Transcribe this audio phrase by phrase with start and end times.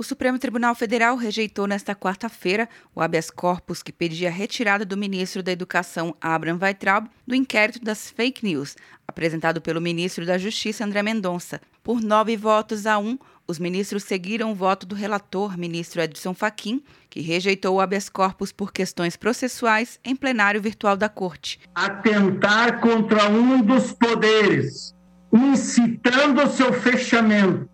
[0.00, 4.96] O Supremo Tribunal Federal rejeitou nesta quarta-feira o habeas corpus que pedia a retirada do
[4.96, 8.76] ministro da Educação, Abraham Weitraub, do inquérito das fake news,
[9.08, 11.60] apresentado pelo ministro da Justiça, André Mendonça.
[11.82, 16.80] Por nove votos a um, os ministros seguiram o voto do relator, ministro Edson Fachin,
[17.10, 21.58] que rejeitou o habeas corpus por questões processuais em plenário virtual da Corte.
[21.74, 24.94] Atentar contra um dos poderes,
[25.32, 27.68] incitando seu fechamento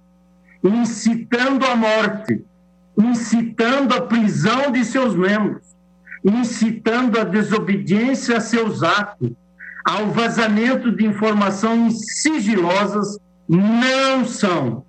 [0.65, 2.43] incitando a morte,
[2.99, 5.77] incitando a prisão de seus membros,
[6.25, 9.31] incitando a desobediência a seus atos,
[9.85, 14.87] ao vazamento de informações sigilosas, não são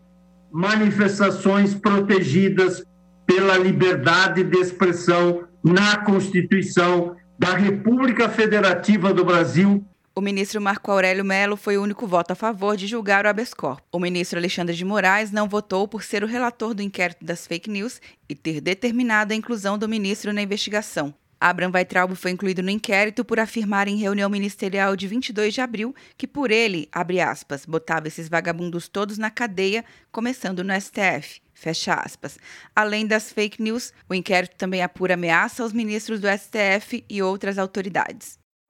[0.49, 2.85] manifestações protegidas
[3.25, 9.85] pela liberdade de expressão na Constituição da República Federativa do Brasil
[10.17, 13.53] o ministro Marco Aurélio Melo foi o único voto a favor de julgar o habeas
[13.53, 13.85] corpus.
[13.91, 17.69] O ministro Alexandre de Moraes não votou por ser o relator do inquérito das fake
[17.69, 21.13] news e ter determinado a inclusão do ministro na investigação.
[21.37, 25.93] Abraham Weitraub foi incluído no inquérito por afirmar em reunião ministerial de 22 de abril
[26.17, 31.41] que por ele, abre aspas, botava esses vagabundos todos na cadeia, começando no STF.
[31.53, 32.39] Fecha aspas.
[32.73, 37.57] Além das fake news, o inquérito também apura ameaça aos ministros do STF e outras
[37.57, 38.44] autoridades.